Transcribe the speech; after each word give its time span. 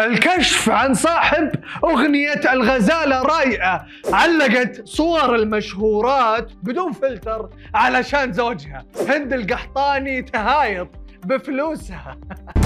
الكشف 0.00 0.70
عن 0.70 0.94
صاحب 0.94 1.50
أغنية 1.84 2.40
الغزالة 2.52 3.22
رايقة 3.22 3.86
علقت 4.12 4.86
صور 4.86 5.34
المشهورات 5.34 6.52
بدون 6.62 6.92
فلتر 6.92 7.48
علشان 7.74 8.32
زوجها. 8.32 8.84
هند 9.08 9.32
القحطاني 9.32 10.22
تهايط 10.22 10.88
بفلوسها. 11.24 12.18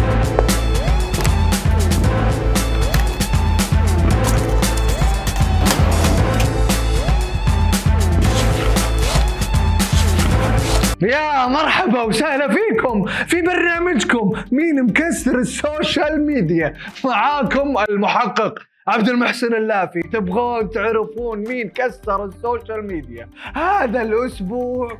مرحبا 11.53 12.03
وسهلا 12.03 12.49
فيكم 12.49 13.05
في 13.27 13.43
برنامجكم 13.43 14.33
مين 14.53 14.83
مكسر 14.83 15.39
ال 15.39 15.52
social 15.52 16.27
media. 16.27 16.75
معاكم 17.05 17.75
المحقق 17.91 18.55
عبد 18.89 19.09
المحسن 19.09 19.55
اللافي. 19.55 20.03
تبغون 20.03 20.71
تعرفون 20.71 21.39
مين 21.39 21.69
كسر 21.69 22.25
ال 22.25 22.34
social 22.34 22.87
media؟ 22.87 23.29
هذا 23.55 24.03
الأسبوع 24.03 24.99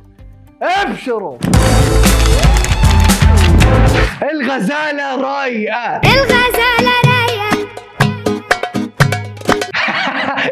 ابشروا. 0.61 1.37
الغزالة 4.31 5.21
رايقة. 5.21 6.01
الغزالة 6.05 6.93
رايقة. 7.05 7.67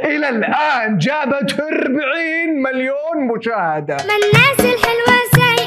إلى 0.12 0.30
الآن 0.30 0.98
جابت 0.98 1.60
40 1.60 2.62
مليون 2.64 3.38
مشاهدة. 3.38 3.98
ما 3.98 4.16
الناس 4.16 4.60
الحلوة 4.60 5.18
سايقة 5.36 5.61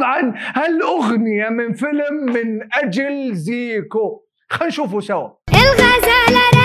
طبعا 0.00 0.34
هالأغنية 0.54 1.48
من 1.48 1.72
فيلم 1.72 2.14
من 2.34 2.72
أجل 2.72 3.34
زيكو؟ 3.34 4.24
خلينا 4.48 4.68
نشوفه 4.68 5.00
سوا. 5.00 5.28
الغزالة 5.54 6.59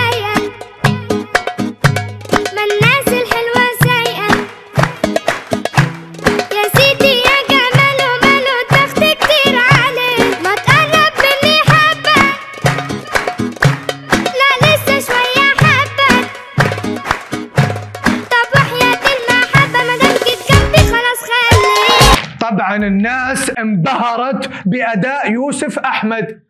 طبعا 22.49 22.75
الناس 22.75 23.49
انبهرت 23.49 24.67
بأداء 24.67 25.31
يوسف 25.31 25.79
أحمد. 25.79 26.43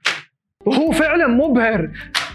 وهو 0.65 0.91
فعلا 0.91 1.27
مبهر. 1.27 1.89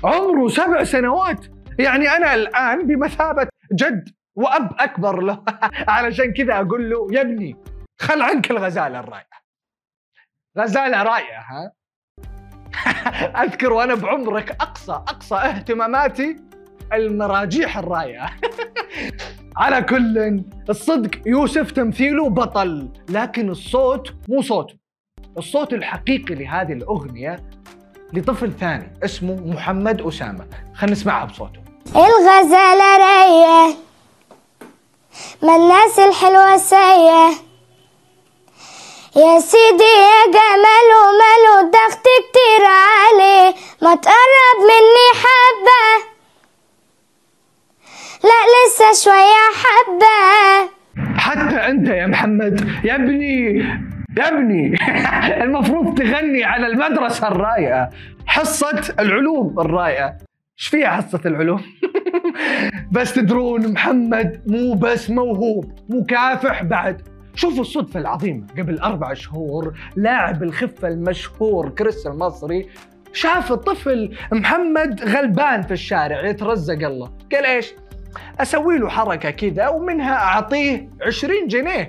عمره 0.05 0.49
سبع 0.49 0.85
سنوات. 0.85 1.47
يعني 1.79 2.09
أنا 2.09 2.35
الآن 2.35 2.87
بمثابة 2.87 3.49
جد 3.73 4.09
وأب 4.37 4.71
أكبر 4.79 5.23
له. 5.23 5.45
علشان 5.89 6.33
كذا 6.33 6.55
أقول 6.55 6.91
له 6.91 7.09
يا 7.13 7.21
ابني 7.21 7.57
خل 8.01 8.23
عنك 8.23 8.51
الغزالة 8.51 9.01
الرايقة 9.01 9.41
غزالة 10.59 11.03
رايقة 11.03 11.39
ها؟ 11.39 11.73
أذكر 13.45 13.73
وأنا 13.73 13.95
بعمرك 13.95 14.51
أقصى 14.51 14.93
أقصى 14.93 15.35
اهتماماتي 15.35 16.37
المراجيح 16.93 17.79
الرايقة. 17.79 18.31
على 19.57 19.83
كل 19.83 20.43
الصدق 20.71 21.11
يوسف 21.27 21.71
تمثيله 21.71 22.29
بطل 22.29 22.89
لكن 23.09 23.51
الصوت 23.51 24.15
مو 24.29 24.43
صوته. 24.43 24.75
الصوت 25.39 25.73
الحقيقي 25.73 26.35
لهذه 26.35 26.73
الأغنية 26.73 27.51
لطفل 28.13 28.53
ثاني 28.61 28.93
اسمه 29.05 29.35
محمد 29.47 30.01
أسامة. 30.01 30.47
خلينا 30.75 30.93
نسمعها 30.93 31.25
بصوته. 31.25 31.61
الغزالة 31.97 32.97
رايقة 32.97 33.77
ما 35.43 35.57
الناس 35.57 35.99
الحلوة 35.99 36.57
سايقة. 36.57 37.31
يا 39.17 39.41
سيدي 39.41 39.93
يا 40.09 40.27
جمال 40.27 40.89
وماله 41.01 41.71
ضغط 41.71 42.03
كتير 42.03 42.67
عليه 42.67 43.55
ما 43.83 43.95
تقرب 43.95 44.59
مني 44.61 45.09
حبة. 45.15 46.10
لا 48.25 48.41
لسه 48.53 49.05
شوية 49.05 49.45
حبة. 49.63 50.71
حتى 51.19 51.57
أنت 51.57 51.89
يا 51.89 52.07
محمد 52.07 52.69
يا 52.85 52.95
ابني 52.95 53.59
يا 54.19 54.29
ابني. 54.29 54.77
المفروض 55.45 55.99
تغني 55.99 56.45
على 56.45 56.67
المدرسة 56.67 57.29
الرايقة 57.29 57.91
حصة 58.27 58.95
العلوم 58.99 59.61
الرايقة 59.61 60.17
إيش 60.59 60.69
فيها 60.69 60.89
حصة 60.89 61.21
العلوم؟ 61.27 61.63
بس 62.93 63.15
تدرون 63.15 63.73
محمد 63.73 64.43
مو 64.47 64.75
بس 64.75 65.11
موهوب 65.11 65.73
مكافح 65.89 66.63
بعد. 66.63 67.03
شوفوا 67.35 67.61
الصدفة 67.61 68.01
العظيمة 68.01 68.47
قبل 68.59 68.79
أربع 68.79 69.15
شهور 69.15 69.75
لاعب 69.97 70.43
الخفة 70.43 70.89
المشهور 70.89 71.69
كريس 71.69 72.07
المصري 72.07 72.69
شاف 73.13 73.53
الطفل 73.53 74.17
محمد 74.33 75.05
غلبان 75.05 75.63
في 75.63 75.73
الشارع 75.73 76.27
يترزق 76.27 76.87
الله. 76.87 77.11
قال 77.33 77.47
إيش؟ 77.47 77.75
أسوي 78.41 78.79
له 78.79 78.89
حركة 78.89 79.31
كذا 79.31 79.69
ومنها 79.69 80.15
أعطيه 80.15 80.89
20 81.07 81.47
جنيه. 81.49 81.89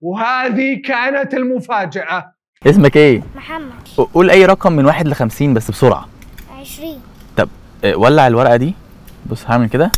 وهذه 0.00 0.82
كانت 0.84 1.34
المفاجأة. 1.34 2.32
اسمك 2.66 2.96
إيه؟ 2.96 3.22
محمد. 3.36 3.72
قول 4.14 4.30
أي 4.30 4.44
رقم 4.46 4.72
من 4.72 4.86
واحد 4.86 5.08
لخمسين 5.08 5.54
بس 5.54 5.70
بسرعة. 5.70 6.08
عشرين. 6.60 7.00
طب 7.36 7.48
ولع 7.94 8.26
الورقة 8.26 8.56
دي. 8.56 8.74
بص 9.26 9.44
هعمل 9.46 9.68
كده. 9.68 9.92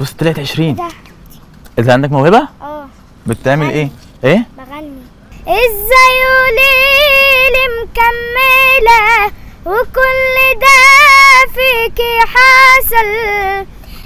بص 0.00 0.12
طلعت 0.12 0.38
عشرين. 0.38 0.74
ده 0.74 0.88
انت 1.78 1.90
عندك 1.90 2.12
موهبة؟ 2.12 2.48
آه. 2.62 2.88
بتعمل 3.26 3.70
إيه؟ 3.70 3.88
إيه؟ 4.24 4.46
بغني. 4.58 5.02
إزاي 5.46 6.16
وليلي 6.34 7.64
مكملة 7.82 9.32
وكل 9.66 10.58
ده 10.60 11.52
فيكي 11.52 12.18
حصل 12.26 13.08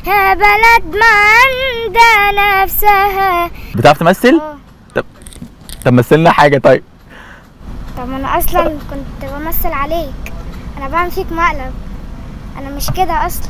يا 0.07 0.35
بلد 0.35 0.97
ما 0.97 1.15
عندها 1.43 2.63
نفسها. 2.65 3.51
بتعرف 3.75 3.99
تمثل؟ 3.99 4.41
آه. 4.41 4.59
طب 5.85 5.93
مثلنا 5.93 6.31
حاجة 6.31 6.59
طيب. 6.59 6.83
طب 7.99 8.13
أنا 8.13 8.39
أصلا 8.39 8.65
كنت 8.69 9.31
بمثل 9.33 9.69
عليك. 9.73 10.15
أنا 10.79 10.89
بعمل 10.89 11.11
فيك 11.11 11.33
مقلب. 11.33 11.73
أنا 12.59 12.71
مش 12.77 12.91
كده 12.97 13.27
أصلا. 13.27 13.49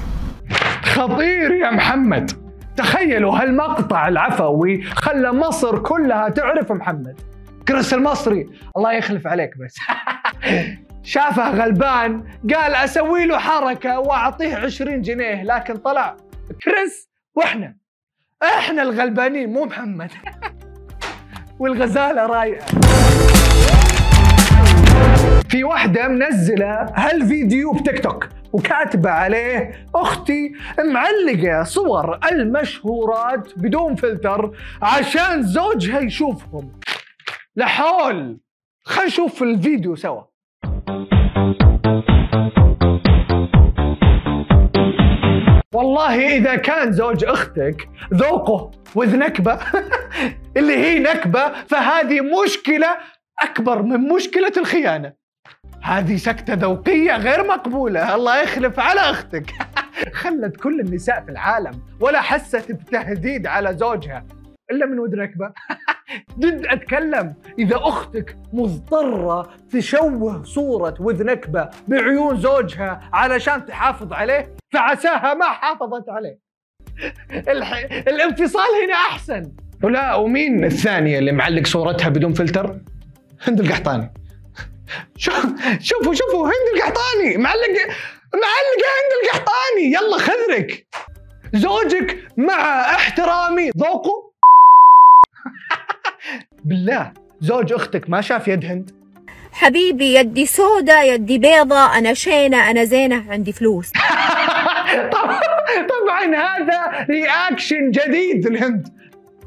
خطير 0.85 1.53
يا 1.53 1.71
محمد. 1.71 2.31
تخيلوا 2.77 3.39
هالمقطع 3.43 4.09
العفوي 4.09 4.83
خلى 4.83 5.33
مصر 5.33 5.79
كلها 5.79 6.29
تعرف 6.29 6.73
محمد. 6.73 7.21
كريس 7.69 7.95
المصري. 7.95 8.47
الله 8.77 8.93
يخلف 8.93 9.27
عليك 9.27 9.51
بس. 9.59 9.75
شافه 11.13 11.51
غلبان. 11.51 12.25
قال 12.55 12.75
أسوي 12.75 13.27
له 13.27 13.39
حركة 13.39 13.99
وأعطيه 13.99 14.57
20 14.57 15.03
جنيه 15.03 15.43
لكن 15.43 15.77
طلع 15.77 16.17
كريس 16.65 17.09
وإحنا. 17.35 17.77
إحنا 18.43 18.83
الغلبانين 18.83 19.53
مو 19.53 19.65
محمد. 19.65 20.11
والغزالة 21.61 22.27
رايقه 22.27 22.67
في 25.49 25.65
واحدة 25.65 26.09
منزلة 26.09 26.87
هالفيديو 26.95 27.73
بتيك 27.73 28.03
توك 28.03 28.29
وكاتبة 28.53 29.11
عليه 29.11 29.87
أختي 29.95 30.53
معلقة 30.93 31.63
صور 31.65 32.19
المشهورات 32.33 33.59
بدون 33.59 33.95
فلتر 33.95 34.57
عشان 34.83 35.43
زوجها 35.43 36.01
يشوفهم. 36.01 36.81
لحول 37.57 38.41
خلينا 38.85 39.07
نشوف 39.09 39.43
الفيديو 39.43 39.97
سوا. 39.97 40.23
والله 45.75 46.37
إذا 46.37 46.57
كان 46.57 46.93
زوج 46.93 47.25
أختك 47.25 47.89
ذوقه 48.15 48.71
وذ 48.95 49.17
نكبة 49.17 49.59
اللي 50.57 50.77
هي 50.77 50.99
نكبة 50.99 51.53
فهذه 51.53 52.21
مشكلة 52.21 52.97
أكبر 53.43 53.83
من 53.83 54.01
مشكلة 54.01 54.53
الخيانة. 54.57 55.13
هذه 55.83 56.17
سكتة 56.17 56.55
ذوقية 56.55 57.17
غير 57.17 57.47
مقبولة. 57.47 58.15
الله 58.15 58.43
يخلف 58.43 58.81
على 58.81 59.01
أختك. 59.01 59.47
خلت 60.23 60.57
كل 60.57 60.81
النساء 60.81 61.25
في 61.25 61.31
العالم 61.31 61.73
ولا 62.01 62.21
حست 62.21 62.73
بتهديد 62.73 63.47
على 63.47 63.75
زوجها 63.75 64.27
إلا 64.71 64.87
من 64.87 64.99
ود 64.99 65.15
نكبة. 65.15 65.53
جد 66.39 66.67
أتكلم. 66.67 67.35
إذا 67.59 67.77
أختك 67.77 68.37
مضطرة 68.53 69.51
تشوه 69.73 70.45
صورة 70.45 70.95
وذ 71.01 71.25
نكبة 71.25 71.69
بعيون 71.89 72.41
زوجها 72.41 73.11
علشان 73.13 73.67
تحافظ 73.67 74.13
عليه 74.13 74.57
فعساها 74.73 75.35
ما 75.35 75.45
حافظت 75.45 76.09
عليه. 76.09 76.39
الح... 77.31 77.75
الانفصال 78.09 78.69
هنا 78.85 78.95
أحسن. 78.95 79.53
ولا 79.83 80.15
ومين 80.15 80.65
الثانية 80.65 81.19
اللي 81.19 81.33
معلق 81.33 81.67
صورتها 81.67 82.09
بدون 82.09 82.35
فلتر؟ 82.35 82.81
هند 83.43 83.61
القحطاني. 83.61 84.13
شوف 85.17 85.47
شوفوا 85.81 86.15
شوفوا 86.15 86.47
هند 86.47 86.75
القحطاني. 86.75 87.37
معلق 87.37 87.69
معلقة 88.35 88.89
هند 88.99 89.13
القحطاني. 89.23 89.93
يلا 89.93 90.19
خذرك. 90.19 90.87
زوجك 91.55 92.19
مع 92.37 92.81
احترامي 92.81 93.71
ذوقه؟ 93.77 94.32
بالله. 96.65 97.13
زوج 97.41 97.73
أختك 97.73 98.11
ما 98.11 98.21
شاف 98.21 98.49
يد 98.49 98.65
هند؟ 98.65 98.91
حبيبي 99.53 100.15
يدي 100.15 100.47
سودا 100.47 101.03
يدي 101.03 101.39
بيضة 101.39 101.99
أنا 101.99 102.15
شينة 102.15 102.71
أنا 102.71 102.85
زينة 102.85 103.33
عندي 103.33 103.53
فلوس. 103.53 103.91
طب- 105.13 105.43
طبعا 105.89 106.27
هذا 106.37 107.07
رياكشن 107.11 107.91
جديد 107.91 108.49
للهند. 108.49 108.89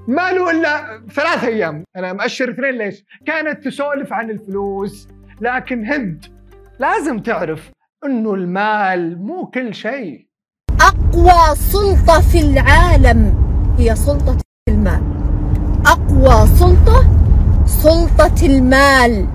ما 0.07 0.31
له 0.31 0.51
إلا 0.51 1.01
ثلاث 1.13 1.43
أيام. 1.43 1.83
أنا 1.95 2.13
مأشر 2.13 2.51
اثنين 2.51 2.71
ليش؟ 2.77 3.03
كانت 3.27 3.63
تسولف 3.65 4.13
عن 4.13 4.29
الفلوس 4.29 5.07
لكن 5.41 5.85
هند 5.85 6.25
لازم 6.79 7.19
تعرف 7.19 7.71
إنه 8.05 8.33
المال 8.33 9.17
مو 9.21 9.45
كل 9.45 9.73
شيء. 9.75 10.25
أقوى 10.81 11.55
سلطة 11.55 12.21
في 12.31 12.39
العالم 12.39 13.35
هي 13.79 13.95
سلطة 13.95 14.37
المال. 14.69 15.14
أقوى 15.95 16.47
سلطة؟ 16.47 17.05
سلطة 17.65 18.45
المال. 18.45 19.27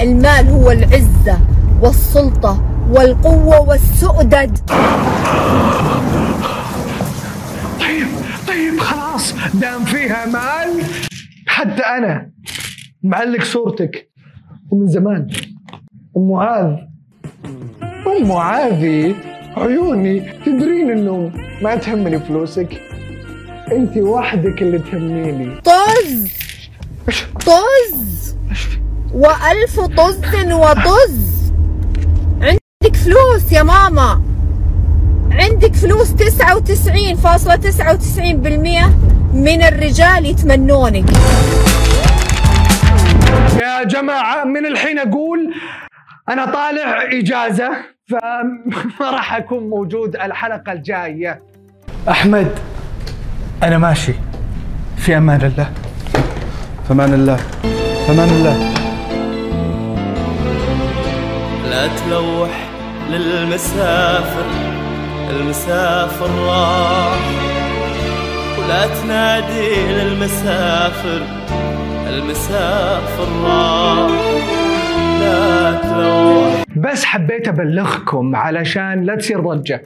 المال 0.00 0.48
هو 0.48 0.70
العزة 0.70 1.38
والسلطة 1.82 2.62
والقوة 2.90 3.60
والسؤدد. 3.60 4.58
طيب 7.80 8.06
طيب 8.48 8.80
خلاص. 8.80 9.34
دام 9.54 9.84
فيها 9.84 10.26
مال 10.26 10.82
حتى 11.46 11.82
أنا 11.82 12.30
معلق 13.02 13.44
صورتك. 13.44 14.10
ومن 14.70 14.86
زمان 14.86 15.26
أم 16.16 16.30
معاذ 16.30 16.76
أم 18.06 18.28
معاذي 18.28 19.14
عيوني 19.56 20.20
تدرين 20.46 20.90
إنه 20.90 21.30
ما 21.62 21.76
تهمني 21.76 22.18
فلوسك. 22.18 22.80
انت 23.72 23.96
وحدك 23.96 24.62
اللي 24.62 24.78
تهميني. 24.78 25.60
طز! 25.60 26.28
طز! 27.46 28.36
وألف 29.14 29.80
طز 29.80 30.20
وطز! 30.52 31.52
عندك 32.40 32.96
فلوس 32.96 33.52
يا 33.52 33.62
ماما! 33.62 34.22
عندك 35.30 35.74
فلوس 35.74 36.10
99.99% 36.12 36.14
من 39.34 39.62
الرجال 39.62 40.26
يتمنونك. 40.26 41.04
يا 43.62 43.82
جماعة 43.84 44.44
من 44.44 44.66
الحين 44.66 44.98
أقول 44.98 45.54
أنا 46.28 46.44
طالع 46.44 47.02
إجازة 47.18 47.70
فما 48.10 49.10
راح 49.10 49.34
أكون 49.34 49.68
موجود 49.70 50.16
الحلقة 50.16 50.72
الجاية. 50.72 51.38
أحمد 52.08 52.58
أنا 53.62 53.78
ماشي 53.78 54.12
في 54.96 55.16
أمان 55.16 55.42
الله. 55.42 55.70
فمان 56.88 57.14
الله. 57.14 57.36
فمان 58.06 58.28
الله. 58.28 58.74
لا 61.70 61.88
تلوح 61.88 62.68
للمسافر 63.10 64.46
المسافر 65.30 66.30
راح. 66.46 67.18
ولا 68.58 68.86
تنادي 68.86 69.92
للمسافر 69.92 71.22
المسافر 72.08 73.28
راح. 73.44 74.10
لا 75.20 75.72
تلوح. 75.82 76.64
بس 76.76 77.04
حبيت 77.04 77.48
أبلغكم 77.48 78.36
علشان 78.36 79.04
لا 79.04 79.16
تصير 79.16 79.40
ضجة. 79.40 79.82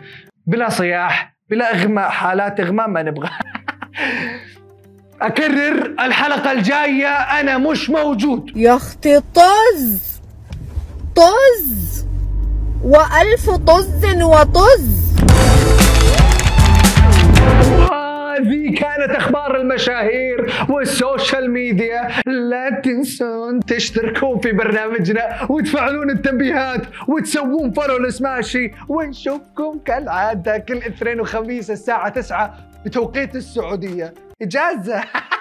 بلا 0.47 0.69
صياح 0.69 1.35
بلا 1.50 1.75
إغماء 1.75 2.11
حالات 2.11 2.61
إغماء 2.61 2.88
ما 2.88 3.03
نبغى. 3.03 3.31
أكرر 5.23 5.94
الحلقة 6.00 6.53
الجاية 6.53 7.09
أنا 7.09 7.59
مش 7.59 7.91
موجود. 7.91 8.50
يا 8.56 8.76
أختي 8.76 9.20
طز 9.35 10.20
طز 11.17 12.06
وألف 12.85 13.50
طز 13.50 14.23
وطز. 14.23 15.09
وهذه 17.79 18.75
كانت 18.79 19.11
أخبار 19.11 19.56
المشاهير 19.56 20.67
وال 20.69 20.89
social 20.89 21.50
media. 21.50 22.08
لا 22.26 22.81
تنسون 22.85 23.61
تشتركون 23.61 24.41
في 24.41 24.53
برنامجنا 24.53 25.47
وتفعلون 25.49 26.11
التنبيهات 26.11 26.82
وتسوون 27.09 27.73
follow 27.73 27.99
لسماشي. 27.99 28.71
ونشوفكم 28.88 29.79
كالعادة 29.85 30.59
كل 30.59 30.76
اثنين 30.76 31.21
وخميس 31.21 31.71
الساعة 31.71 32.09
9 32.09 32.55
بتوقيت 32.84 33.36
السعودية. 33.36 34.14
إجازة. 34.42 35.04